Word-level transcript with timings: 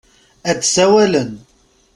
Ad 0.49 0.57
d-sawalen. 0.59 1.31